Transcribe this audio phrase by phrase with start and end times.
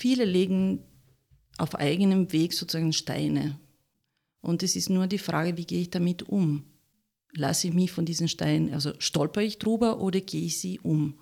[0.00, 0.82] viele legen
[1.58, 3.60] auf eigenem Weg sozusagen Steine.
[4.40, 6.64] Und es ist nur die Frage, wie gehe ich damit um?
[7.32, 11.18] Lasse ich mich von diesen Steinen, also stolper ich drüber oder gehe ich sie um?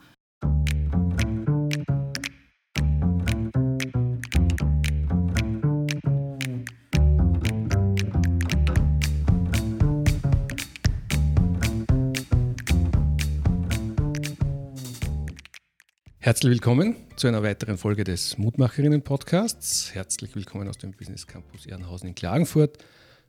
[16.28, 19.94] Herzlich willkommen zu einer weiteren Folge des Mutmacherinnen-Podcasts.
[19.94, 22.76] Herzlich willkommen aus dem Business Campus Ehrenhausen in Klagenfurt.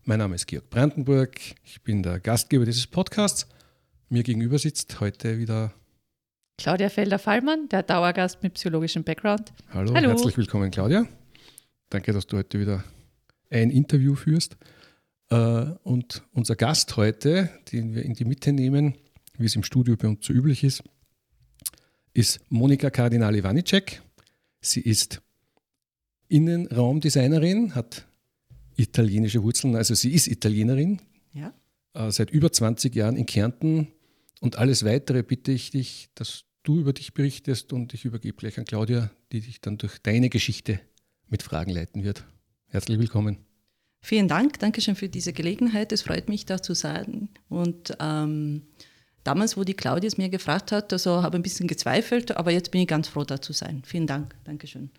[0.03, 1.39] Mein Name ist Georg Brandenburg.
[1.63, 3.47] Ich bin der Gastgeber dieses Podcasts.
[4.09, 5.73] Mir gegenüber sitzt heute wieder
[6.57, 9.53] Claudia Felder-Fallmann, der Dauergast mit psychologischem Background.
[9.69, 11.07] Hallo, Hallo, herzlich willkommen, Claudia.
[11.89, 12.83] Danke, dass du heute wieder
[13.49, 14.57] ein Interview führst.
[15.29, 15.35] Äh,
[15.83, 18.95] und unser Gast heute, den wir in die Mitte nehmen,
[19.38, 20.83] wie es im Studio bei uns so üblich ist,
[22.13, 24.01] ist Monika Kardinali-Wanicek.
[24.61, 25.21] Sie ist
[26.27, 28.05] Innenraumdesignerin, hat
[28.75, 31.01] italienische Wurzeln, also sie ist Italienerin.
[31.33, 31.53] Ja.
[31.93, 33.88] Äh, seit über 20 Jahren in Kärnten.
[34.41, 38.57] Und alles Weitere bitte ich dich, dass du über dich berichtest und ich übergebe gleich
[38.57, 40.79] an Claudia, die dich dann durch deine Geschichte
[41.27, 42.25] mit Fragen leiten wird.
[42.67, 43.38] Herzlich willkommen.
[44.01, 45.91] Vielen Dank, danke schön für diese Gelegenheit.
[45.91, 47.29] Es freut mich, da zu sein.
[47.49, 48.61] Und ähm,
[49.23, 52.52] damals, wo die Claudia es mir gefragt hat, also habe ich ein bisschen gezweifelt, aber
[52.52, 53.84] jetzt bin ich ganz froh, da zu sein.
[53.86, 54.89] Vielen Dank, Dankeschön.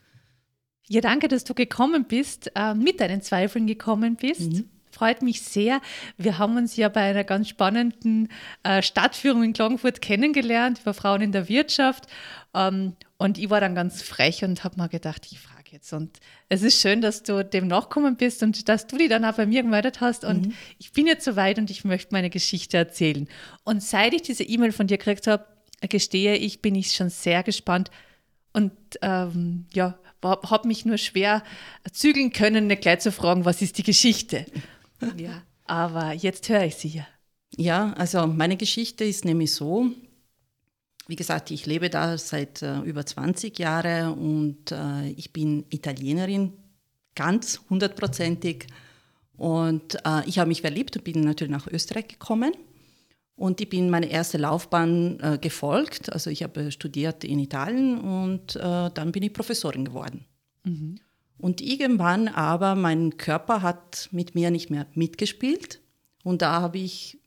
[0.88, 4.52] Ja, danke, dass du gekommen bist, äh, mit deinen Zweifeln gekommen bist.
[4.52, 4.68] Mhm.
[4.90, 5.80] Freut mich sehr.
[6.16, 8.28] Wir haben uns ja bei einer ganz spannenden
[8.64, 12.08] äh, Stadtführung in Klagenfurt kennengelernt über Frauen in der Wirtschaft.
[12.54, 15.92] Ähm, und ich war dann ganz frech und habe mir gedacht, ich frage jetzt.
[15.92, 16.18] Und
[16.48, 19.46] es ist schön, dass du dem nachkommen bist und dass du die dann auch bei
[19.46, 20.24] mir gemeldet hast.
[20.24, 20.54] Und mhm.
[20.78, 23.28] ich bin jetzt soweit und ich möchte meine Geschichte erzählen.
[23.64, 25.44] Und seit ich diese E-Mail von dir gekriegt habe,
[25.88, 27.90] gestehe ich, bin ich schon sehr gespannt
[28.52, 31.42] und ähm, ja, habe mich nur schwer
[31.92, 34.44] zügeln können, nicht gleich zu fragen, was ist die Geschichte.
[35.16, 37.06] ja, aber jetzt höre ich sie ja.
[37.56, 39.90] Ja, also meine Geschichte ist nämlich so,
[41.10, 46.52] wie gesagt, ich lebe da seit äh, über 20 Jahren und äh, ich bin Italienerin,
[47.16, 48.68] ganz hundertprozentig.
[49.36, 52.52] Und äh, ich habe mich verliebt und bin natürlich nach Österreich gekommen.
[53.34, 56.12] Und ich bin meine erste Laufbahn äh, gefolgt.
[56.12, 60.26] Also ich habe studiert in Italien und äh, dann bin ich Professorin geworden.
[60.64, 60.96] Mhm.
[61.38, 65.80] Und irgendwann aber mein Körper hat mit mir nicht mehr mitgespielt.
[66.22, 67.18] Und da habe ich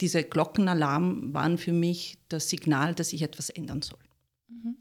[0.00, 4.00] diese Glockenalarm waren für mich das Signal, dass ich etwas ändern soll.
[4.48, 4.76] Mhm.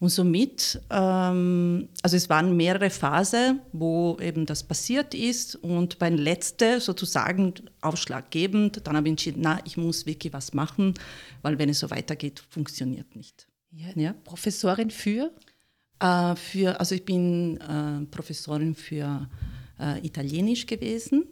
[0.00, 6.16] Und somit, ähm, also es waren mehrere Phasen, wo eben das passiert ist und beim
[6.16, 10.94] letzten sozusagen ausschlaggebend, dann habe ich entschieden, na, ich muss wirklich was machen,
[11.42, 13.48] weil wenn es so weitergeht, funktioniert nicht.
[13.70, 14.12] Ja, ja?
[14.24, 15.32] Professorin für?
[16.00, 16.78] Äh, für?
[16.78, 19.28] Also ich bin äh, Professorin für
[19.80, 21.24] äh, Italienisch gewesen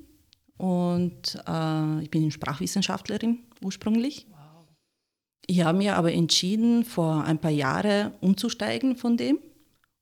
[0.58, 4.26] und äh, ich bin Sprachwissenschaftlerin ursprünglich.
[4.30, 4.66] Wow.
[5.46, 9.38] Ich habe mir aber entschieden, vor ein paar Jahren umzusteigen von dem.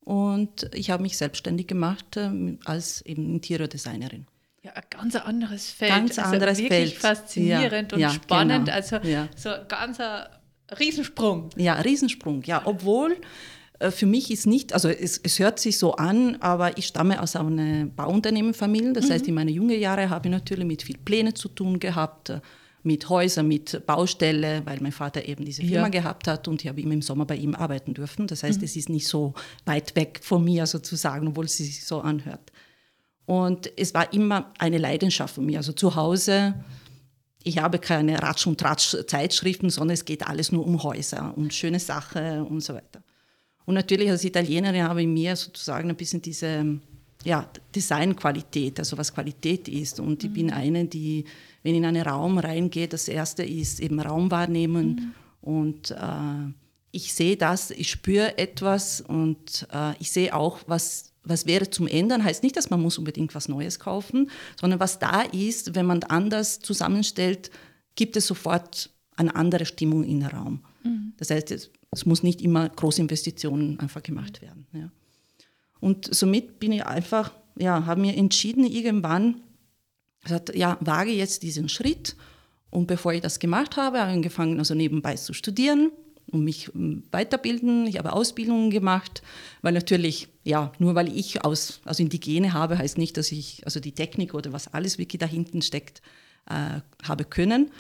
[0.04, 4.26] Und ich habe mich selbstständig gemacht äh, als eben Interiordesignerin.
[4.62, 5.91] Ja, ein ganz anderes Feld.
[5.91, 7.16] Ganz also anderes wirklich Feld.
[7.19, 8.66] faszinierend ja, und ja, spannend.
[8.66, 8.76] Genau.
[8.76, 9.28] Also ja.
[9.36, 10.31] so ein ganzer
[10.78, 11.50] Riesensprung.
[11.56, 12.42] Ja, Riesensprung.
[12.44, 13.16] Ja, obwohl äh,
[13.91, 17.35] für mich ist nicht, also es, es, hört sich so an, aber ich stamme aus
[17.35, 18.93] einer Bauunternehmenfamilie.
[18.93, 19.12] Das mhm.
[19.12, 22.41] heißt, in meinen jungen Jahren habe ich natürlich mit viel Pläne zu tun gehabt, äh,
[22.84, 25.89] mit Häusern, mit Baustelle, weil mein Vater eben diese Firma ja.
[25.89, 28.27] gehabt hat und ich habe immer im Sommer bei ihm arbeiten dürfen.
[28.27, 28.65] Das heißt, mhm.
[28.65, 29.33] es ist nicht so
[29.65, 32.53] weit weg von mir sozusagen, obwohl es sich so anhört.
[33.27, 35.59] Und es war immer eine Leidenschaft von mir.
[35.59, 36.55] Also zu Hause,
[37.43, 41.81] ich habe keine Ratsch- und Tratsch-Zeitschriften, sondern es geht alles nur um Häuser, um schöne
[41.81, 43.03] Sachen und so weiter.
[43.67, 46.79] Und natürlich als Italienerin habe ich mir sozusagen ein bisschen diese
[47.25, 50.01] ja, Designqualität, also was Qualität ist.
[50.01, 50.35] Und ich mhm.
[50.35, 51.25] bin eine, die,
[51.63, 54.87] wenn in einen Raum reingeht, das erste ist eben Raum wahrnehmen.
[54.87, 55.15] Mhm.
[55.41, 56.53] Und äh,
[56.91, 61.89] ich sehe das, ich spüre etwas und äh, ich sehe auch, was, was wäre zum
[61.89, 62.22] Ändern.
[62.22, 66.03] Heißt nicht, dass man muss unbedingt was Neues kaufen, sondern was da ist, wenn man
[66.05, 67.51] anders zusammenstellt,
[67.97, 70.60] gibt es sofort eine andere Stimmung in den Raum.
[70.83, 71.15] Mhm.
[71.17, 74.67] Das heißt, es muss nicht immer Großinvestitionen einfach gemacht werden.
[74.73, 74.91] Ja.
[75.81, 79.41] Und somit bin ich einfach, ja, habe mir entschieden, irgendwann,
[80.23, 82.17] gesagt, ja, wage jetzt diesen Schritt.
[82.71, 85.93] Und bevor ich das gemacht habe, habe ich angefangen, also nebenbei zu studieren
[86.31, 87.87] und mich ähm, weiterbilden.
[87.87, 89.23] Ich habe Ausbildungen gemacht,
[89.63, 93.31] weil natürlich, ja, nur weil ich aus, also in die Gene habe, heißt nicht, dass
[93.31, 96.03] ich, also die Technik oder was alles wirklich da hinten steckt,
[96.47, 97.71] äh, habe können.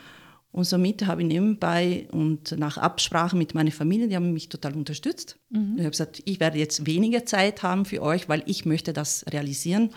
[0.54, 4.74] Und somit habe ich nebenbei und nach Absprache mit meiner Familie, die haben mich total
[4.74, 5.36] unterstützt.
[5.50, 5.72] Mhm.
[5.74, 9.24] Ich habe gesagt, ich werde jetzt weniger Zeit haben für euch, weil ich möchte das
[9.32, 9.86] realisieren.
[9.86, 9.90] Mhm.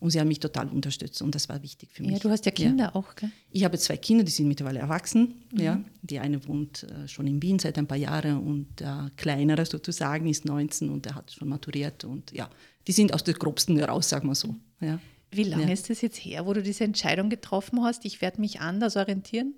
[0.00, 2.12] Und sie haben mich total unterstützt und das war wichtig für mich.
[2.12, 2.94] Ja, du hast ja Kinder ja.
[2.94, 3.30] auch, gell?
[3.50, 5.44] Ich habe zwei Kinder, die sind mittlerweile erwachsen.
[5.52, 5.60] Mhm.
[5.60, 5.80] Ja.
[6.00, 10.26] Die eine wohnt äh, schon in Wien seit ein paar Jahren und der kleinere sozusagen
[10.26, 12.04] ist 19 und der hat schon maturiert.
[12.04, 12.48] Und ja,
[12.86, 14.54] die sind aus der Grobsten heraus, sagen wir so.
[14.80, 15.00] Ja.
[15.32, 15.72] Wie lange ja.
[15.72, 18.06] ist das jetzt her, wo du diese Entscheidung getroffen hast?
[18.06, 19.52] Ich werde mich anders orientieren?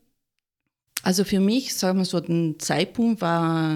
[1.03, 3.73] Also für mich, sagen wir so, der Zeitpunkt war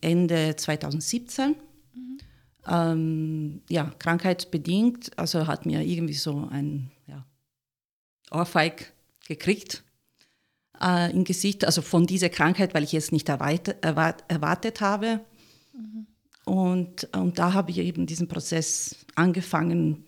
[0.00, 1.56] Ende 2017.
[1.94, 2.18] Mhm.
[2.66, 7.26] Ähm, ja, krankheitsbedingt, also hat mir irgendwie so ein ja,
[8.30, 8.92] Ohrfeig
[9.26, 9.82] gekriegt
[10.80, 15.20] äh, im Gesicht, also von dieser Krankheit, weil ich es nicht erwart erwart erwartet habe.
[15.74, 16.06] Mhm.
[16.44, 20.04] Und, und da habe ich eben diesen Prozess angefangen,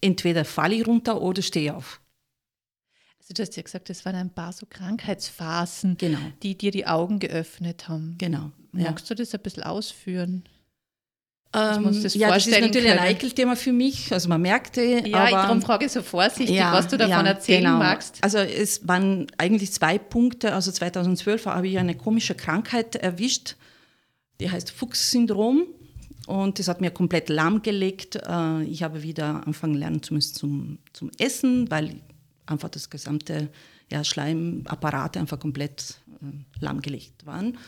[0.00, 2.00] entweder falle ich runter oder stehe auf.
[3.28, 6.18] Also du hast ja gesagt, es waren ein paar so Krankheitsphasen, genau.
[6.42, 8.14] die dir die Augen geöffnet haben.
[8.16, 8.52] Genau.
[8.72, 9.14] Magst ja.
[9.14, 10.44] du das ein bisschen ausführen?
[11.52, 12.98] Ähm, das ja, das ist natürlich können.
[12.98, 14.10] ein Eikelthema für mich.
[14.14, 17.32] Also man merkte, ja, aber, darum frage ich so vorsichtig, ja, was du davon ja,
[17.32, 17.76] erzählen genau.
[17.76, 18.16] magst.
[18.24, 20.54] Also es waren eigentlich zwei Punkte.
[20.54, 23.56] Also 2012 habe ich eine komische Krankheit erwischt,
[24.40, 25.64] die heißt Fuchs-Syndrom.
[26.26, 28.16] Und das hat mir komplett lahmgelegt.
[28.16, 32.00] Äh, ich habe wieder anfangen lernen zu müssen zum, zum Essen, weil
[32.50, 33.50] einfach das gesamte
[33.90, 37.58] ja, Schleimapparat einfach komplett äh, lahmgelegt waren.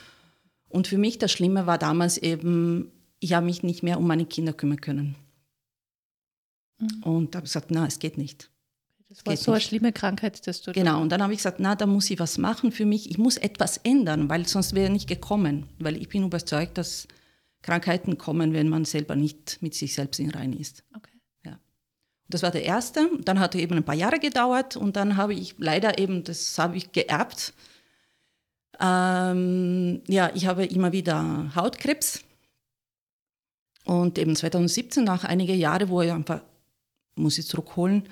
[0.69, 4.27] Und für mich das Schlimme war damals eben, ich habe mich nicht mehr um meine
[4.27, 5.17] Kinder kümmern können.
[6.79, 7.03] Mhm.
[7.03, 8.51] Und habe gesagt, na, es geht nicht.
[9.09, 9.57] Das war so nicht.
[9.57, 10.73] eine schlimme Krankheit, dass du.
[10.73, 13.11] Genau, und dann habe ich gesagt, na, da muss ich was machen für mich.
[13.11, 15.67] Ich muss etwas ändern, weil sonst wäre nicht gekommen.
[15.81, 17.09] Weil ich bin überzeugt, dass
[17.63, 20.85] Krankheiten kommen, wenn man selber nicht mit sich selbst in Rein ist.
[20.97, 21.10] Okay.
[22.31, 23.11] Das war der erste.
[23.25, 26.59] Dann hat er eben ein paar Jahre gedauert und dann habe ich leider eben, das
[26.59, 27.53] habe ich geerbt.
[28.81, 32.23] Ähm, ja, ich habe immer wieder Hautkrebs.
[33.85, 36.43] Und eben 2017, nach einigen Jahren, wo ich einfach,
[37.17, 38.05] muss ich zurückholen,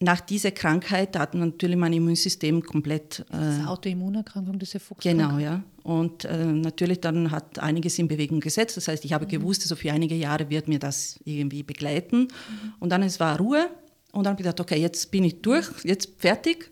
[0.00, 3.20] nach dieser Krankheit hat natürlich mein Immunsystem komplett.
[3.30, 5.28] Äh, das Autoimmunerkrankung, diese Fuchskrankheit.
[5.28, 5.62] Genau, ja.
[5.82, 8.76] Und äh, natürlich dann hat einiges in Bewegung gesetzt.
[8.76, 9.30] Das heißt, ich habe mhm.
[9.30, 12.20] gewusst, also für einige Jahre wird mir das irgendwie begleiten.
[12.20, 12.74] Mhm.
[12.78, 13.70] Und dann es war Ruhe.
[14.12, 16.70] Und dann habe ich gedacht, okay, jetzt bin ich durch, jetzt fertig.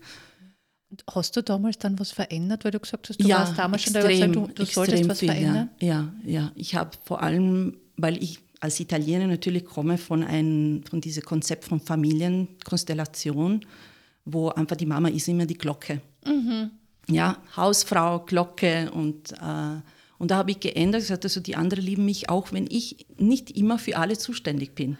[0.89, 3.83] Und hast du damals dann was verändert, weil du gesagt hast, du ja, warst damals
[3.83, 5.69] extrem, schon der du, du solltest was viel, verändern?
[5.79, 6.51] Ja, ja, ja.
[6.55, 11.65] Ich habe vor allem, weil ich als Italiener natürlich komme von, ein, von diesem Konzept
[11.65, 13.65] von Familienkonstellation,
[14.25, 16.01] wo einfach die Mama ist immer die Glocke.
[16.25, 16.71] Mhm.
[17.09, 19.81] Ja, Hausfrau, Glocke und, äh,
[20.17, 23.51] und da habe ich geändert, gesagt, also die anderen lieben mich auch, wenn ich nicht
[23.51, 24.97] immer für alle zuständig bin.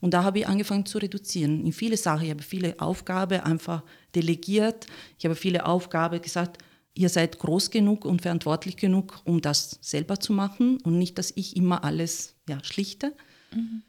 [0.00, 2.24] Und da habe ich angefangen zu reduzieren in viele Sachen.
[2.24, 3.82] Ich habe viele Aufgaben einfach
[4.14, 4.86] delegiert.
[5.18, 6.58] Ich habe viele Aufgaben gesagt,
[7.00, 11.32] ihr seid groß genug und verantwortlich genug, um das selber zu machen und nicht, dass
[11.34, 13.14] ich immer alles ja, schlichte.
[13.54, 13.82] Mhm.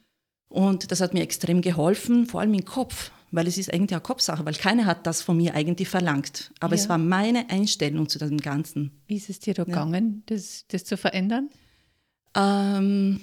[0.48, 4.02] Und das hat mir extrem geholfen, vor allem im Kopf, weil es ist eigentlich eine
[4.02, 6.54] Kopfsache, weil keiner hat das von mir eigentlich verlangt.
[6.60, 6.82] Aber ja.
[6.82, 8.92] es war meine Einstellung zu dem Ganzen.
[9.08, 9.66] Wie ist es dir da ja.
[9.66, 11.50] gegangen, das, das zu verändern?
[12.36, 13.20] Ähm,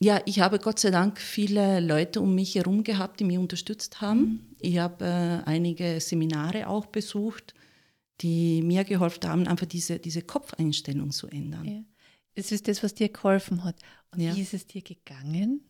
[0.00, 4.02] ja, ich habe Gott sei Dank viele Leute um mich herum gehabt, die mich unterstützt
[4.02, 4.20] haben.
[4.20, 4.40] Mhm.
[4.60, 7.54] Ich habe äh, einige Seminare auch besucht
[8.20, 11.64] die mir geholfen haben, einfach diese, diese Kopfeinstellung zu ändern.
[11.64, 11.82] Ja.
[12.34, 13.76] Das ist das, was dir geholfen hat.
[14.12, 14.34] Und ja.
[14.34, 15.62] wie ist es dir gegangen?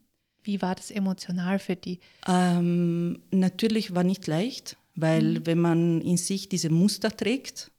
[0.43, 2.01] Wie war das emotional für dich?
[2.27, 5.47] Ähm, natürlich war nicht leicht, weil mhm.
[5.47, 7.71] wenn man in sich diese Muster trägt,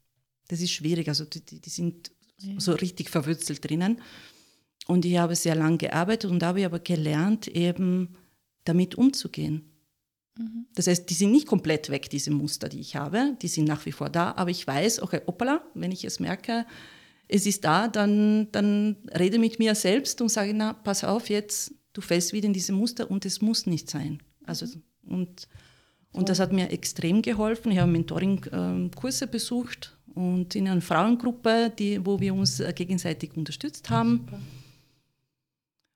[0.48, 1.08] das ist schwierig.
[1.08, 2.58] Also die, die sind ja.
[2.58, 4.00] so richtig verwurzelt drinnen.
[4.86, 8.16] Und ich habe sehr lange gearbeitet und habe aber gelernt, eben
[8.64, 9.71] damit umzugehen.
[10.36, 10.66] Mhm.
[10.74, 13.36] Das heißt, die sind nicht komplett weg, diese Muster, die ich habe.
[13.42, 14.32] Die sind nach wie vor da.
[14.32, 16.66] Aber ich weiß, okay, hoppala, wenn ich es merke,
[17.28, 21.74] es ist da, dann, dann rede mit mir selbst und sage, na, pass auf jetzt,
[21.92, 24.22] du fällst wieder in diese Muster und es muss nicht sein.
[24.44, 24.66] Also,
[25.06, 25.48] und,
[26.12, 27.72] und das hat mir extrem geholfen.
[27.72, 34.26] Ich habe Mentoring-Kurse besucht und in einer Frauengruppe, die, wo wir uns gegenseitig unterstützt haben.
[34.26, 34.40] Super.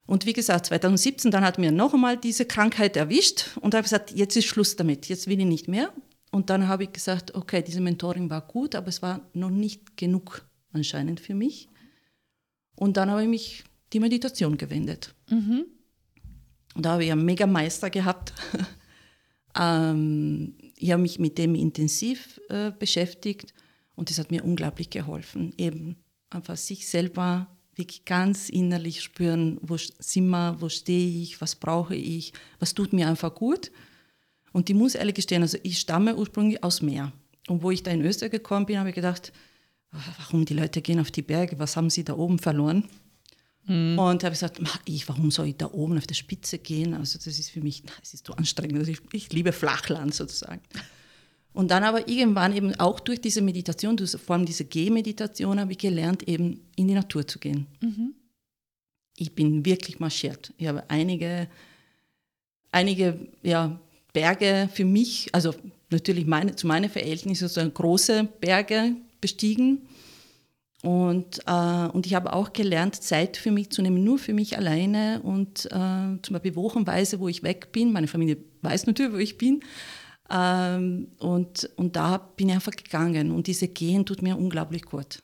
[0.07, 4.13] Und wie gesagt, 2017, dann hat mir noch einmal diese Krankheit erwischt und habe gesagt,
[4.13, 5.93] jetzt ist Schluss damit, jetzt will ich nicht mehr.
[6.31, 9.97] Und dann habe ich gesagt, okay, diese Mentoring war gut, aber es war noch nicht
[9.97, 11.69] genug anscheinend für mich.
[12.77, 15.15] Und dann habe ich mich die Meditation gewendet.
[15.31, 15.65] Mhm.
[16.75, 18.33] Und da habe ich einen mega Meister gehabt.
[19.59, 23.55] ähm, ich habe mich mit dem intensiv äh, beschäftigt
[23.95, 25.97] und das hat mir unglaublich geholfen, eben
[26.29, 31.95] einfach sich selber wirklich ganz innerlich spüren, wo sind wir, wo stehe ich, was brauche
[31.95, 33.71] ich, was tut mir einfach gut.
[34.52, 37.12] Und ich muss ehrlich gestehen, also ich stamme ursprünglich aus Meer.
[37.49, 39.33] Und wo ich da in Österreich gekommen bin, habe ich gedacht,
[39.92, 42.88] ah, warum die Leute gehen auf die Berge, was haben sie da oben verloren?
[43.66, 43.99] Mhm.
[43.99, 46.95] Und habe gesagt, ich, warum soll ich da oben auf der Spitze gehen?
[46.95, 48.78] Also das ist für mich, es ist so anstrengend.
[48.78, 50.61] Also ich, ich, liebe Flachland sozusagen.
[51.57, 55.79] Und dann aber irgendwann eben auch durch diese Meditation, vor allem diese Gehmeditation, habe ich
[55.79, 57.67] gelernt, eben in die Natur zu gehen.
[57.81, 58.13] Mhm.
[59.17, 60.53] Ich bin wirklich marschiert.
[60.59, 61.49] Ich habe einige,
[62.73, 63.81] einige ja,
[64.13, 65.55] Berge für mich, also
[65.89, 69.89] natürlich meine, zu meinen Verhältnissen, so große Berge bestiegen
[70.83, 74.59] und, äh, und ich habe auch gelernt, Zeit für mich zu nehmen, nur für mich
[74.59, 77.93] alleine und äh, zum Beispiel wochenweise, wo ich weg bin.
[77.93, 79.63] Meine Familie weiß natürlich, wo ich bin.
[80.30, 85.23] Ähm, und, und da bin ich einfach gegangen und diese Gehen tut mir unglaublich gut.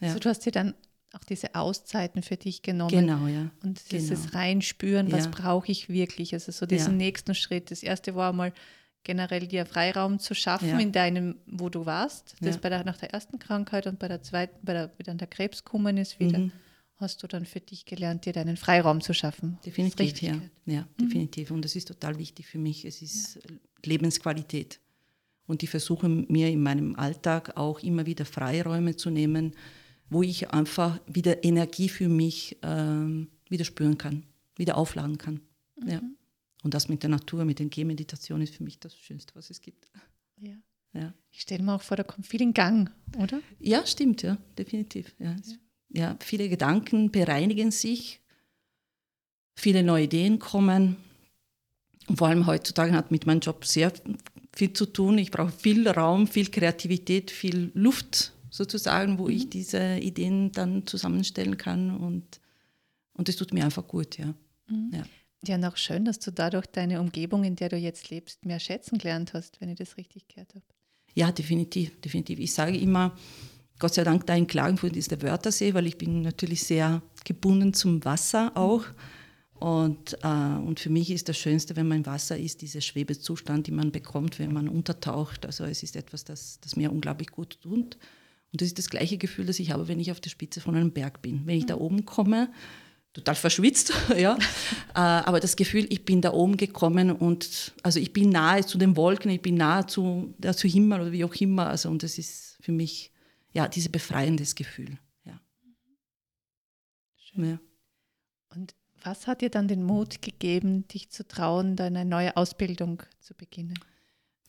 [0.00, 0.08] Ja.
[0.08, 0.74] Also du hast dir dann
[1.14, 2.90] auch diese Auszeiten für dich genommen.
[2.90, 3.50] Genau, ja.
[3.62, 4.38] Und dieses genau.
[4.38, 5.30] Reinspüren, was ja.
[5.30, 6.34] brauche ich wirklich?
[6.34, 7.06] Also so diesen ja.
[7.06, 7.70] nächsten Schritt.
[7.70, 8.52] Das erste war mal
[9.04, 10.78] generell dir Freiraum zu schaffen ja.
[10.78, 12.34] in deinem, wo du warst.
[12.40, 15.18] Das bei der, nach der ersten Krankheit und bei der zweiten, bei der, wie dann
[15.18, 16.52] der Krebs gekommen ist, wieder, mhm.
[16.96, 19.58] Hast du dann für dich gelernt, dir deinen Freiraum zu schaffen.
[19.64, 20.40] Definitiv, ja.
[20.66, 21.04] Ja, mhm.
[21.04, 21.50] definitiv.
[21.50, 22.84] Und das ist total wichtig für mich.
[22.84, 23.42] Es ist ja.
[23.84, 24.80] Lebensqualität.
[25.46, 29.54] Und ich versuche mir in meinem Alltag auch immer wieder Freiräume zu nehmen,
[30.08, 34.24] wo ich einfach wieder Energie für mich ähm, wieder spüren kann,
[34.56, 35.40] wieder aufladen kann.
[35.76, 35.88] Mhm.
[35.88, 36.00] Ja.
[36.62, 39.60] Und das mit der Natur, mit den Gehmeditationen ist für mich das Schönste, was es
[39.60, 39.86] gibt.
[40.38, 40.52] Ja.
[40.94, 41.12] ja.
[41.30, 43.40] Ich stelle mir auch vor, da kommt viel in Gang, oder?
[43.60, 45.14] Ja, stimmt, ja, definitiv.
[45.18, 45.32] Ja.
[45.32, 45.54] ja.
[45.94, 48.20] Ja viele Gedanken bereinigen sich,
[49.54, 50.96] viele neue Ideen kommen.
[52.06, 53.92] Und vor allem heutzutage hat mit meinem Job sehr
[54.54, 55.16] viel zu tun.
[55.18, 59.30] Ich brauche viel Raum, viel Kreativität, viel Luft sozusagen, wo mhm.
[59.30, 61.96] ich diese Ideen dann zusammenstellen kann.
[61.96, 62.40] Und,
[63.14, 64.34] und das tut mir einfach gut, ja.
[64.68, 64.90] Mhm.
[64.92, 65.04] ja.
[65.46, 68.96] Ja, noch schön, dass du dadurch deine Umgebung, in der du jetzt lebst, mehr schätzen
[68.96, 70.64] gelernt hast, wenn ich das richtig gehört habe.
[71.14, 72.38] Ja, definitiv, definitiv.
[72.38, 73.14] Ich sage immer,
[73.78, 77.74] Gott sei Dank, da in Klagenfurt ist der Wörthersee, weil ich bin natürlich sehr gebunden
[77.74, 78.84] zum Wasser auch.
[79.54, 83.66] Und, äh, und für mich ist das Schönste, wenn man im Wasser ist, dieser Schwebezustand,
[83.66, 85.46] den man bekommt, wenn man untertaucht.
[85.46, 87.96] Also es ist etwas, das, das mir unglaublich gut tut.
[88.52, 90.74] Und das ist das gleiche Gefühl, das ich habe, wenn ich auf der Spitze von
[90.74, 91.42] einem Berg bin.
[91.46, 92.50] Wenn ich da oben komme,
[93.12, 94.36] total verschwitzt, ja.
[94.94, 98.76] Äh, aber das Gefühl, ich bin da oben gekommen und also ich bin nahe zu
[98.76, 101.68] den Wolken, ich bin nahe zu, zu Himmel oder wie auch immer.
[101.68, 103.13] Also und das ist für mich
[103.54, 104.98] ja dieses befreiendes Gefühl.
[105.24, 105.40] Ja.
[107.16, 107.50] Schön.
[107.50, 107.58] Ja.
[108.54, 113.34] Und was hat dir dann den Mut gegeben, dich zu trauen, deine neue Ausbildung zu
[113.34, 113.78] beginnen?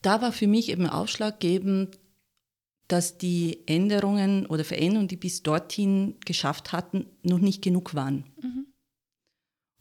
[0.02, 2.00] Da war für mich eben ausschlaggebend,
[2.88, 8.26] dass die Änderungen oder Veränderungen, die bis dorthin geschafft hatten, noch nicht genug waren.
[8.42, 8.65] Mhm.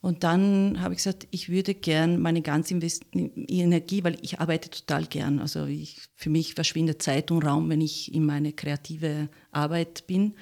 [0.05, 4.69] Und dann habe ich gesagt, ich würde gern meine ganze Invest Energie, weil ich arbeite
[4.69, 5.39] total gern.
[5.39, 10.35] Also ich, für mich verschwindet Zeit und Raum, wenn ich in meine kreative Arbeit bin.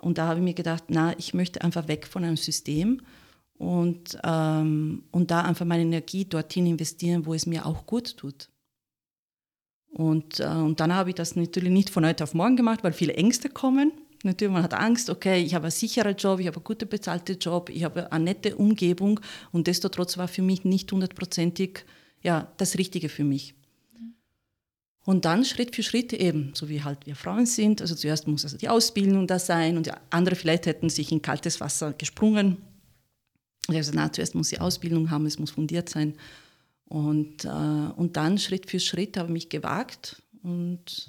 [0.00, 3.02] Und da habe ich mir gedacht, na, ich möchte einfach weg von einem System
[3.58, 8.48] und, ähm, und da einfach meine Energie dorthin investieren, wo es mir auch gut tut.
[9.90, 12.94] Und, äh, und dann habe ich das natürlich nicht von heute auf morgen gemacht, weil
[12.94, 13.92] viele Ängste kommen.
[14.22, 17.38] Natürlich, man hat Angst, okay, ich habe einen sicheren Job, ich habe einen gut bezahlten
[17.38, 19.20] Job, ich habe eine nette Umgebung
[19.52, 21.84] und desto trotz war für mich nicht hundertprozentig
[22.22, 23.54] ja, das Richtige für mich.
[25.04, 27.80] Und dann Schritt für Schritt eben, so wie halt wir Frauen sind.
[27.80, 31.60] Also zuerst muss also die Ausbildung da sein und andere vielleicht hätten sich in kaltes
[31.60, 32.56] Wasser gesprungen.
[33.68, 36.14] Gesagt, na, zuerst muss die Ausbildung haben, es muss fundiert sein.
[36.86, 41.08] Und, äh, und dann Schritt für Schritt habe ich mich gewagt und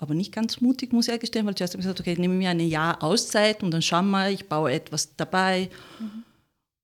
[0.00, 2.18] aber nicht ganz mutig, muss ich ehrlich gestehen, weil zuerst habe ich gesagt, okay, ich
[2.18, 5.68] nehme mir ein Jahr Auszeit und dann schauen wir, ich baue etwas dabei.
[5.98, 6.24] Mhm.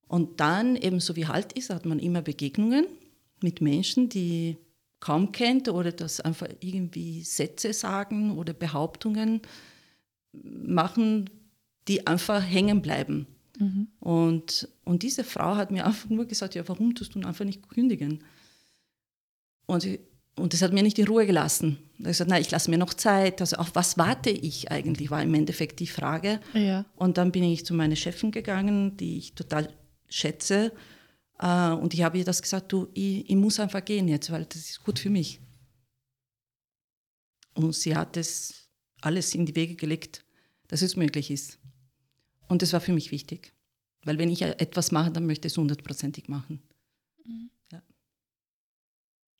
[0.07, 2.85] Und dann, eben so wie halt ist, hat man immer Begegnungen
[3.41, 4.57] mit Menschen, die
[4.99, 9.41] kaum kennt oder das einfach irgendwie Sätze sagen oder Behauptungen
[10.33, 11.27] machen,
[11.87, 13.25] die einfach hängen bleiben.
[13.57, 13.87] Mhm.
[13.99, 17.67] Und, und diese Frau hat mir einfach nur gesagt, ja, warum tust du einfach nicht
[17.67, 18.23] kündigen?
[19.65, 20.01] Und, ich,
[20.37, 21.79] und das hat mir nicht in Ruhe gelassen.
[21.93, 23.41] Ich habe gesagt, nein, ich lasse mir noch Zeit.
[23.41, 26.39] Also auf was warte ich eigentlich, war im Endeffekt die Frage.
[26.53, 26.85] Ja.
[26.95, 29.73] Und dann bin ich zu meiner Chefin gegangen, die ich total
[30.07, 30.71] schätze.
[31.39, 34.45] Äh, und ich habe ihr das gesagt, du, ich, ich muss einfach gehen jetzt, weil
[34.45, 35.41] das ist gut für mich.
[37.55, 38.69] Und sie hat es
[39.01, 40.23] alles in die Wege gelegt,
[40.67, 41.57] dass es möglich ist.
[42.47, 43.53] Und das war für mich wichtig.
[44.03, 46.61] Weil wenn ich etwas mache, dann möchte ich es hundertprozentig machen.
[47.25, 47.49] Mhm.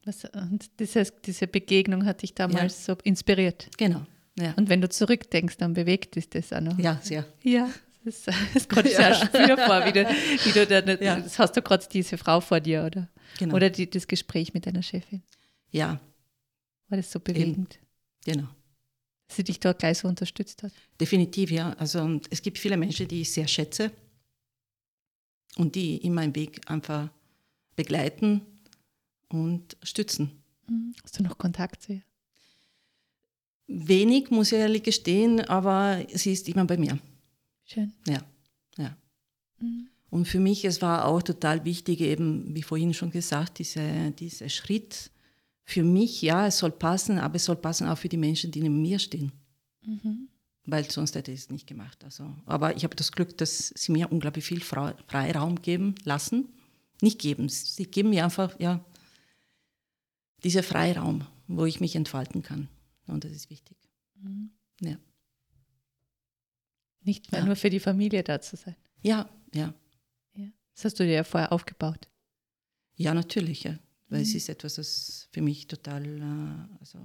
[0.07, 2.95] Was, und diese, diese Begegnung hat dich damals ja.
[2.95, 3.67] so inspiriert.
[3.77, 4.05] Genau.
[4.39, 4.53] Ja.
[4.53, 6.79] Und wenn du zurückdenkst, dann bewegt dich das auch noch.
[6.79, 7.25] Ja, sehr.
[7.43, 7.69] Ja,
[8.05, 10.07] das, das ich ja spüren vor, wie du,
[10.45, 11.19] wie du dann, ja.
[11.19, 13.09] das hast du gerade diese Frau vor dir, oder?
[13.37, 13.55] Genau.
[13.55, 15.23] Oder die, das Gespräch mit deiner Chefin.
[15.71, 15.99] Ja.
[16.87, 17.77] War das so bewegend?
[18.25, 18.37] Eben.
[18.37, 18.47] Genau.
[19.27, 20.71] Dass sie dich dort gleich so unterstützt hat.
[21.01, 21.73] Definitiv, ja.
[21.73, 23.91] Also es gibt viele Menschen, die ich sehr schätze
[25.57, 27.09] und die in meinem Weg einfach
[27.75, 28.41] begleiten
[29.29, 30.31] und stützen.
[30.67, 30.93] Mhm.
[31.03, 32.01] Hast du noch Kontakt zu ihr?
[33.67, 36.97] Wenig, muss ich ehrlich gestehen, aber sie ist immer bei mir.
[37.65, 37.91] Schön.
[38.07, 38.21] Ja,
[38.77, 38.95] ja.
[39.59, 39.89] Mhm.
[40.09, 44.47] Und für mich, es war auch total wichtig, eben, wie vorhin schon gesagt, diese, dieser
[44.47, 45.11] Schritt.
[45.65, 48.61] Für mich, ja, es soll passen, aber es soll passen auch für die Menschen, die
[48.61, 49.33] neben mir stehen.
[49.85, 50.29] Mhm.
[50.65, 52.03] Weil sonst hätte ich es nicht gemacht.
[52.05, 56.49] Also, aber ich habe das Glück, dass sie mir unglaublich viel Freiraum geben lassen.
[57.01, 58.83] Nicht geben, sie geben mir einfach, ja,
[60.43, 62.67] dieser Freiraum, wo ich mich entfalten kann.
[63.07, 63.77] Und das ist wichtig.
[64.15, 64.51] Mhm.
[64.81, 64.97] Ja.
[67.01, 67.47] Nicht mehr ja.
[67.47, 68.75] nur für die Familie da zu sein.
[69.01, 69.73] Ja, ja.
[70.35, 70.47] ja.
[70.75, 72.09] Das hast du dir ja vorher aufgebaut.
[72.95, 73.79] Ja, natürlich, ja.
[74.09, 74.23] Weil mhm.
[74.23, 76.99] es ist etwas, das für mich total, äh, also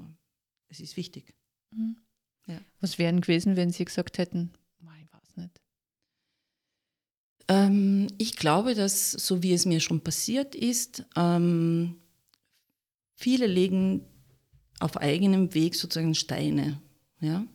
[0.69, 1.35] es ist wichtig.
[1.71, 1.97] Mhm.
[2.47, 2.61] Ja.
[2.81, 5.61] Was wären gewesen, wenn Sie gesagt hätten, ich weiß nicht?
[7.49, 12.02] Ähm, ich glaube, dass, so wie es mir schon passiert ist, ähm,
[13.23, 14.05] viele legen
[14.81, 16.83] auf eigenem Weg sozusagen Steine.
[17.21, 17.47] Ja?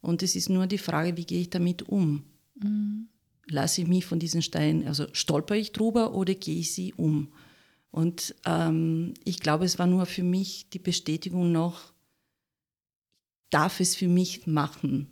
[0.00, 2.24] Und es ist nur die Frage, wie gehe ich damit um?
[2.60, 3.08] Mhm.
[3.46, 7.32] Lasse ich mich von diesen Steinen, also stolper ich drüber oder gehe ich sie um?
[7.90, 11.92] Und ähm, ich glaube, es war nur für mich die Bestätigung noch,
[13.50, 15.08] darf es für mich machen.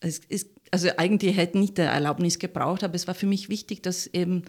[0.00, 3.82] Es ist, also eigentlich hätte nicht der Erlaubnis gebraucht, aber es war für mich wichtig,
[3.82, 4.42] dass eben,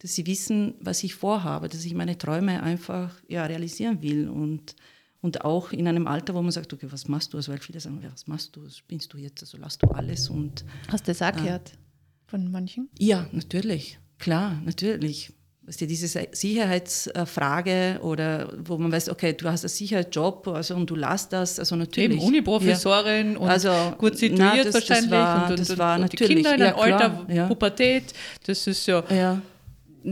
[0.00, 4.76] dass sie wissen, was ich vorhabe, dass ich meine Träume einfach ja, realisieren will und
[5.20, 7.38] und auch in einem Alter, wo man sagt, okay, was machst du?
[7.38, 8.68] Also weil viele sagen, was machst du?
[8.68, 9.42] Spinnst du jetzt?
[9.42, 10.64] Also lass du alles und.
[10.88, 11.72] Hast du das auch äh, gehört
[12.26, 12.88] von manchen?
[12.98, 13.98] Ja, natürlich.
[14.18, 15.32] Klar, natürlich.
[15.62, 20.88] Weißt du, diese Sicherheitsfrage oder wo man weiß, okay, du hast einen Sicherheitsjob also, und
[20.88, 22.12] du lässt das, also natürlich.
[22.12, 23.38] Eben Uniprofessorin ja.
[23.38, 26.28] und also, gut situiert na, das, wahrscheinlich das war, und, und, das war und natürlich,
[26.28, 27.46] die Kinder in einem ja, Alter, ja.
[27.48, 28.14] Pubertät,
[28.46, 29.04] das ist ja...
[29.10, 29.42] Ja,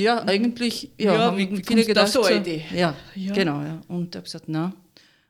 [0.00, 2.64] ja eigentlich, ja, ja wie viele gedacht, so eine Idee?
[2.74, 3.80] Ja, ja, genau, ja.
[3.88, 4.74] Und ich habe gesagt, na,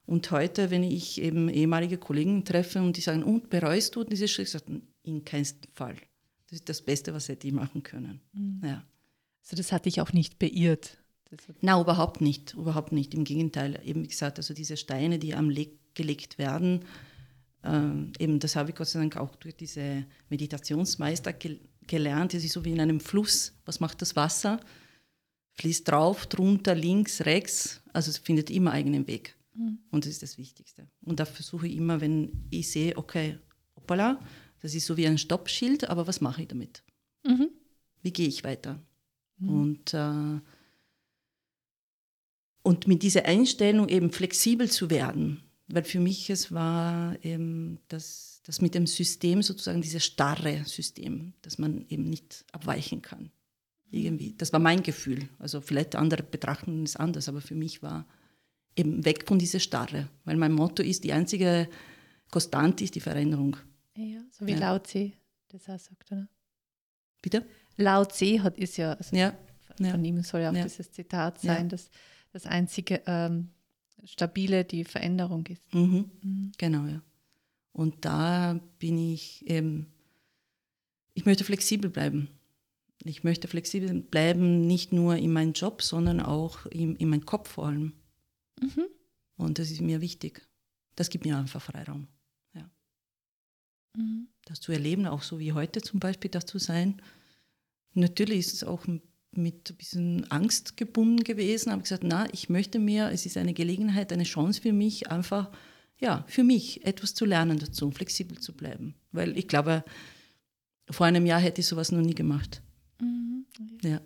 [0.07, 4.29] und heute, wenn ich eben ehemalige Kollegen treffe und die sagen, und bereust du diesen
[4.29, 4.47] Schritt?
[4.47, 5.97] Ich sage, in keinem Fall.
[6.49, 8.21] Das ist das Beste, was hätte ich machen können.
[8.33, 8.61] Mhm.
[8.63, 8.85] Ja.
[9.43, 10.99] Also das hat dich auch nicht beirrt?
[11.61, 12.55] Nein, überhaupt nicht.
[12.55, 13.15] Überhaupt nicht.
[13.15, 13.81] Im Gegenteil.
[13.85, 16.85] Eben wie gesagt, also diese Steine, die am Leg gelegt werden,
[17.65, 21.33] äh, eben das habe ich Gott sei Dank auch durch diese Meditationsmeister
[21.89, 22.35] gelernt.
[22.35, 23.55] Es ist so wie in einem Fluss.
[23.65, 24.61] Was macht das Wasser?
[25.53, 27.83] Fließt drauf, drunter, links, rechts.
[27.93, 29.37] Also es findet immer eigenen Weg.
[29.55, 29.79] Mhm.
[29.91, 30.87] Und das ist das Wichtigste.
[31.05, 33.39] Und da versuche ich immer, wenn ich sehe, okay,
[33.75, 34.21] hoppala,
[34.61, 36.83] das ist so wie ein Stoppschild, aber was mache ich damit?
[37.25, 37.49] Mhm.
[38.03, 38.81] Wie gehe ich weiter?
[39.39, 39.49] Mhm.
[39.49, 40.41] Und, äh,
[42.63, 48.36] und mit dieser Einstellung eben flexibel zu werden, weil für mich es war eben das,
[48.47, 53.33] das mit dem System sozusagen dieses starre System, dass man eben nicht abweichen kann.
[53.91, 54.35] Irgendwie.
[54.39, 55.29] Das war mein Gefühl.
[55.39, 58.07] Also vielleicht andere betrachten es anders, aber für mich war
[58.77, 60.09] eben weg von dieser Starre.
[60.25, 61.69] Weil mein Motto ist, die einzige
[62.31, 63.57] Konstante ist die Veränderung.
[63.97, 64.59] Ja, so wie ja.
[64.59, 65.13] Lao Tse
[65.49, 66.29] das auch sagt, oder?
[67.23, 67.45] Bitte?
[67.77, 69.37] Lao Tse hat, ist ja, also ja.
[69.79, 69.97] von ja.
[69.97, 71.91] ihm soll ja auch dieses Zitat sein, dass
[72.33, 73.51] das einzige ähm,
[74.05, 75.63] Stabile die Veränderung ist.
[75.75, 76.11] Mhm.
[76.23, 76.53] Mhm.
[76.59, 77.03] Genau, ja.
[77.77, 79.93] Und da bin ich eben,
[81.13, 82.31] ich möchte flexibel bleiben.
[83.05, 87.51] Ich möchte flexibel bleiben, nicht nur in meinem Job, sondern auch in, in meinem Kopf
[87.51, 87.93] vor allem.
[88.63, 88.87] Mhm.
[89.37, 90.49] Und das ist mir wichtig.
[90.95, 92.09] Das gibt mir einfach Freiraum.
[92.55, 92.71] Ja.
[93.95, 94.29] Mhm.
[94.47, 97.03] Das zu erleben, auch so wie heute zum Beispiel, das zu sein.
[97.93, 98.87] Natürlich ist es auch
[99.33, 101.69] mit ein bisschen Angst gebunden gewesen.
[101.73, 105.53] Aber gesagt, na, ich möchte mir, es ist eine Gelegenheit, eine Chance für mich, einfach,
[105.99, 108.95] ja, für mich etwas zu lernen dazu, flexibel zu bleiben.
[109.13, 109.85] Weil ich glaube,
[110.91, 112.63] vor einem Jahr hätte ich sowas noch nie gemacht.
[113.01, 113.47] Mhm.
[113.83, 114.01] Ja.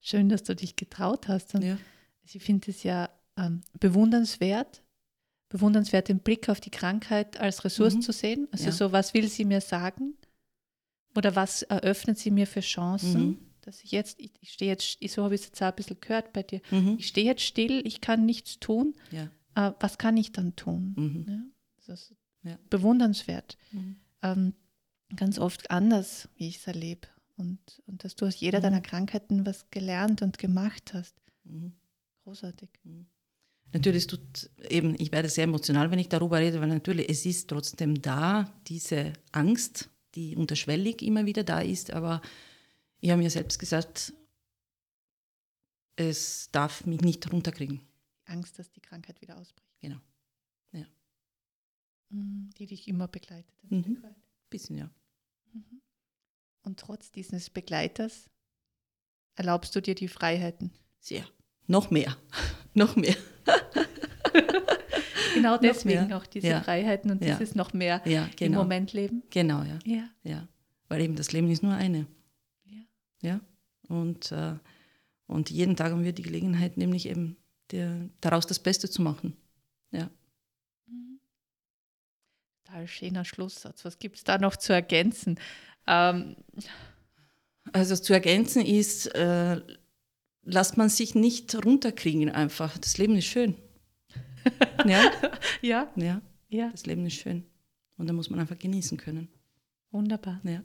[0.00, 1.54] Schön, dass du dich getraut hast.
[1.54, 1.78] Und ja.
[2.22, 4.82] Ich finde es ja ähm, bewundernswert,
[5.50, 8.02] bewundernswert den Blick auf die Krankheit als Ressource mhm.
[8.02, 8.48] zu sehen.
[8.50, 8.72] Also ja.
[8.72, 10.14] so, was will sie mir sagen?
[11.16, 13.26] Oder was eröffnet sie mir für Chancen?
[13.26, 13.38] Mhm.
[13.60, 16.00] Dass ich jetzt, ich, ich stehe jetzt, so habe ich es jetzt auch ein bisschen
[16.00, 16.96] gehört bei dir, mhm.
[16.98, 18.94] ich stehe jetzt still, ich kann nichts tun.
[19.10, 19.30] Ja.
[19.54, 20.94] Äh, was kann ich dann tun?
[20.96, 21.24] Mhm.
[21.28, 21.42] Ja?
[21.76, 22.58] Das ist ja.
[22.70, 23.56] bewundernswert.
[23.72, 23.96] Mhm.
[24.22, 24.54] Ähm,
[25.16, 27.08] ganz oft anders, wie ich es erlebe.
[27.36, 28.62] Und, und dass du aus jeder mhm.
[28.64, 31.16] deiner Krankheiten was gelernt und gemacht hast.
[32.22, 32.70] Großartig.
[33.72, 37.48] Natürlich tut eben, ich werde sehr emotional, wenn ich darüber rede, weil natürlich es ist
[37.48, 42.22] trotzdem da, diese Angst, die unterschwellig immer wieder da ist, aber
[43.00, 44.14] ich habe mir selbst gesagt,
[45.96, 47.80] es darf mich nicht runterkriegen.
[48.26, 49.78] Angst, dass die Krankheit wieder ausbricht.
[49.80, 50.00] Genau.
[50.72, 50.86] Ja.
[52.10, 53.54] Mhm, die dich immer begleitet.
[53.70, 54.04] Ein mhm.
[54.50, 54.90] Bisschen, ja.
[55.52, 55.80] Mhm.
[56.62, 58.30] Und trotz dieses Begleiters
[59.34, 60.72] erlaubst du dir die Freiheiten?
[60.98, 61.26] Sehr.
[61.66, 62.16] Noch mehr.
[62.74, 63.16] noch mehr.
[65.34, 66.62] genau deswegen auch diese ja.
[66.62, 67.36] Freiheiten und ja.
[67.36, 68.60] dieses noch mehr ja, genau.
[68.60, 69.22] im Moment leben.
[69.30, 69.78] Genau, ja.
[69.84, 70.08] ja.
[70.22, 70.48] ja.
[70.88, 72.06] Weil eben das Leben ist nur eine.
[72.64, 72.82] Ja.
[73.22, 73.40] Ja.
[73.88, 74.54] Und, äh,
[75.26, 77.36] und jeden Tag haben wir die Gelegenheit, nämlich eben
[77.70, 79.36] der, daraus das Beste zu machen.
[79.90, 80.10] Ja.
[80.86, 81.20] Mhm.
[82.64, 83.84] Total schöner Schlusssatz.
[83.84, 85.38] Was gibt es da noch zu ergänzen?
[85.86, 86.36] Ähm.
[87.72, 89.60] Also zu ergänzen ist, äh,
[90.42, 92.76] lasst man sich nicht runterkriegen einfach.
[92.78, 93.56] Das Leben ist schön.
[94.86, 95.10] ja?
[95.62, 95.92] ja?
[95.96, 96.22] Ja.
[96.48, 96.70] Ja.
[96.70, 97.46] Das Leben ist schön.
[97.96, 99.28] Und da muss man einfach genießen können.
[99.90, 100.40] Wunderbar.
[100.44, 100.62] Ja.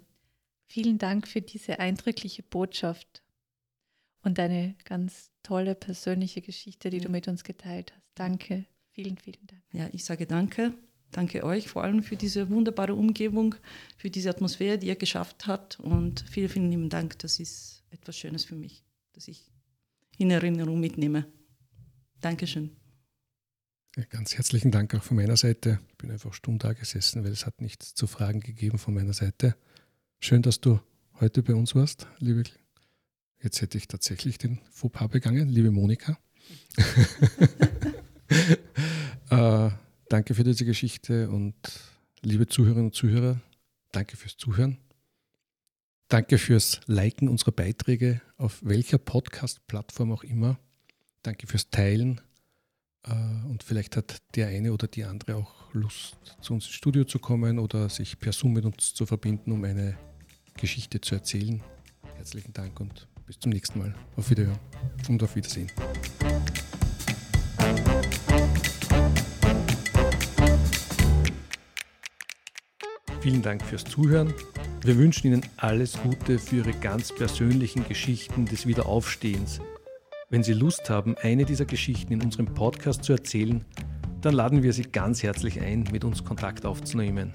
[0.66, 3.24] Vielen Dank für diese eindrückliche Botschaft
[4.24, 7.04] und deine ganz tolle persönliche Geschichte, die ja.
[7.04, 8.08] du mit uns geteilt hast.
[8.16, 8.66] Danke.
[8.92, 9.62] Vielen, vielen Dank.
[9.72, 10.74] Ja, ich sage danke.
[11.12, 13.56] Danke euch vor allem für diese wunderbare Umgebung,
[13.98, 15.80] für diese Atmosphäre, die ihr geschafft habt.
[15.80, 17.18] Und vielen, vielen lieben Dank.
[17.20, 19.52] Das ist etwas Schönes für mich, dass ich
[20.18, 21.26] in Erinnerung mitnehme.
[22.22, 22.72] Dankeschön.
[24.10, 25.80] Ganz herzlichen Dank auch von meiner Seite.
[25.90, 29.14] Ich bin einfach stumm da gesessen, weil es hat nichts zu fragen gegeben von meiner
[29.14, 29.56] Seite.
[30.20, 30.80] Schön, dass du
[31.20, 32.44] heute bei uns warst, liebe.
[33.42, 36.20] Jetzt hätte ich tatsächlich den Fauxpas begangen, liebe Monika.
[39.30, 39.70] äh,
[40.10, 41.56] danke für diese Geschichte und
[42.22, 43.40] liebe Zuhörerinnen und Zuhörer,
[43.92, 44.78] danke fürs Zuhören.
[46.10, 50.60] Danke fürs Liken unserer Beiträge auf welcher Podcast-Plattform auch immer.
[51.22, 52.20] Danke fürs Teilen.
[53.04, 53.12] Äh,
[53.48, 57.20] und vielleicht hat der eine oder die andere auch Lust, zu uns ins Studio zu
[57.20, 59.98] kommen oder sich per Zoom mit uns zu verbinden, um eine
[60.58, 61.62] Geschichte zu erzählen.
[62.16, 63.94] Herzlichen Dank und bis zum nächsten Mal.
[64.18, 64.58] Auf Wiederhören
[65.08, 65.68] und auf Wiedersehen.
[73.22, 74.34] Vielen Dank fürs Zuhören.
[74.82, 79.62] Wir wünschen Ihnen alles Gute für Ihre ganz persönlichen Geschichten des Wiederaufstehens.
[80.32, 83.64] Wenn Sie Lust haben, eine dieser Geschichten in unserem Podcast zu erzählen,
[84.22, 87.32] dann laden wir Sie ganz herzlich ein, mit uns Kontakt aufzunehmen.